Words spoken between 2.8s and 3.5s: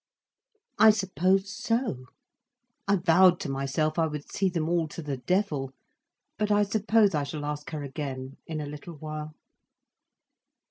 I vowed to